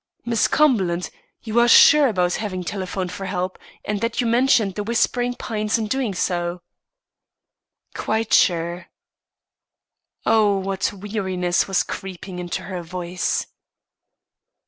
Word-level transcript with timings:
"Miss 0.25 0.47
Cumberland, 0.47 1.11
you 1.43 1.59
are 1.59 1.67
sure 1.67 2.07
about 2.07 2.33
having 2.41 2.63
telephoned 2.63 3.11
for 3.11 3.27
help, 3.27 3.59
and 3.85 4.01
that 4.01 4.19
you 4.19 4.25
mentioned 4.25 4.73
The 4.73 4.81
Whispering 4.83 5.35
Pines 5.35 5.77
in 5.77 5.85
doing 5.85 6.15
so?" 6.15 6.63
"Quite 7.93 8.33
sure." 8.33 8.87
Oh, 10.25 10.57
what 10.57 10.91
weariness 10.91 11.67
was 11.67 11.83
creeping 11.83 12.39
into 12.39 12.63
her 12.63 12.81
voice! 12.81 13.45